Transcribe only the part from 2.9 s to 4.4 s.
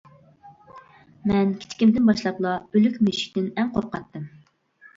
مۈشۈكتىن ئەڭ قورقاتتىم.